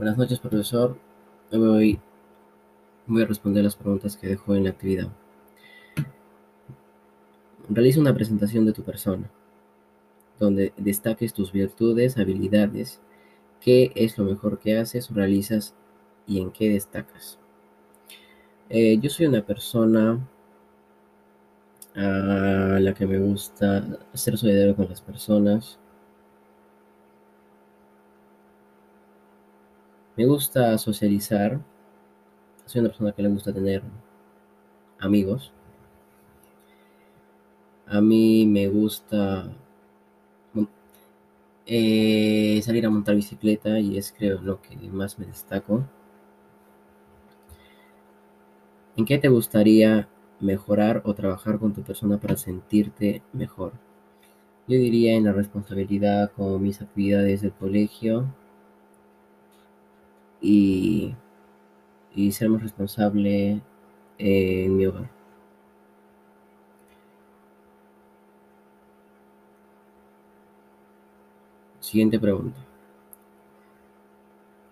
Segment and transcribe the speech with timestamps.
[0.00, 0.96] Buenas noches, profesor.
[1.52, 2.00] Hoy
[3.06, 5.08] voy a responder las preguntas que dejó en la actividad.
[7.68, 9.30] Realiza una presentación de tu persona,
[10.38, 12.98] donde destaques tus virtudes, habilidades,
[13.60, 15.74] qué es lo mejor que haces realizas
[16.26, 17.38] y en qué destacas.
[18.70, 20.18] Eh, yo soy una persona
[21.94, 25.78] a la que me gusta ser solidario con las personas,
[30.20, 31.58] Me gusta socializar.
[32.66, 33.82] Soy una persona que le gusta tener
[34.98, 35.50] amigos.
[37.86, 39.50] A mí me gusta
[41.64, 45.86] eh, salir a montar bicicleta y es creo lo que más me destaco.
[48.96, 50.06] ¿En qué te gustaría
[50.38, 53.72] mejorar o trabajar con tu persona para sentirte mejor?
[54.68, 58.26] Yo diría en la responsabilidad con mis actividades del colegio,
[60.40, 61.14] y,
[62.14, 63.60] y ser más responsable
[64.18, 65.10] en mi hogar.
[71.80, 72.58] Siguiente pregunta.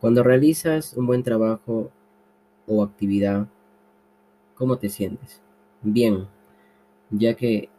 [0.00, 1.90] Cuando realizas un buen trabajo
[2.66, 3.48] o actividad,
[4.54, 5.40] ¿cómo te sientes?
[5.82, 6.26] Bien,
[7.10, 7.70] ya que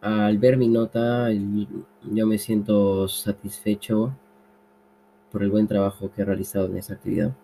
[0.00, 4.16] al ver mi nota yo me siento satisfecho
[5.36, 7.36] por el buen trabajo que he realizado en esa actividad.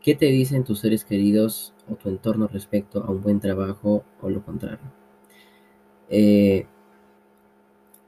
[0.00, 4.30] ¿Qué te dicen tus seres queridos o tu entorno respecto a un buen trabajo o
[4.30, 4.78] lo contrario?
[6.08, 6.68] Eh,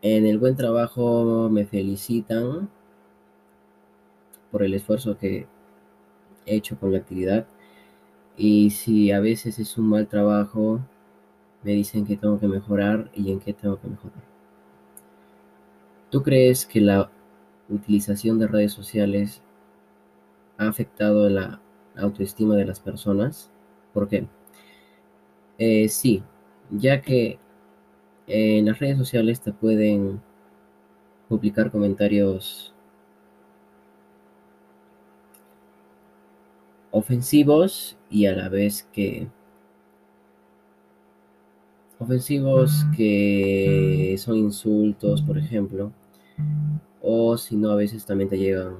[0.00, 2.68] en el buen trabajo me felicitan
[4.52, 5.48] por el esfuerzo que
[6.46, 7.48] he hecho con la actividad
[8.36, 10.78] y si a veces es un mal trabajo,
[11.64, 14.22] me dicen que tengo que mejorar y en qué tengo que mejorar.
[16.14, 17.10] ¿Tú crees que la
[17.68, 19.42] utilización de redes sociales
[20.58, 21.60] ha afectado la
[21.96, 23.50] autoestima de las personas?
[23.92, 24.26] ¿Por qué?
[25.58, 26.22] Eh, sí,
[26.70, 27.38] ya que
[28.26, 30.20] en las redes sociales te pueden
[31.28, 32.74] publicar comentarios
[36.90, 39.28] ofensivos y a la vez que
[41.98, 45.92] ofensivos que son insultos, por ejemplo,
[47.04, 48.76] o si no, a veces también te llegan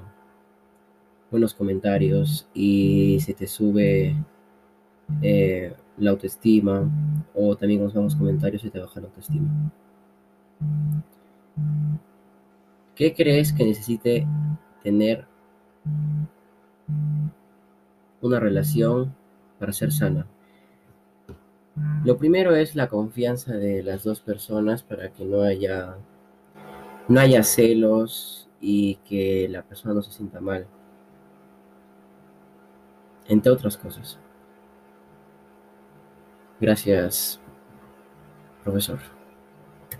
[1.30, 4.16] buenos comentarios y se te sube
[5.20, 6.90] eh, la autoestima
[7.34, 9.72] o también con los comentarios se te baja la autoestima.
[12.94, 14.26] ¿Qué crees que necesite
[14.82, 15.26] tener
[18.22, 19.14] una relación
[19.58, 20.26] para ser sana?
[22.04, 25.96] Lo primero es la confianza de las dos personas para que no haya
[27.08, 30.66] no haya celos y que la persona no se sienta mal.
[33.26, 34.18] Entre otras cosas.
[36.60, 37.40] Gracias,
[38.62, 39.00] profesor.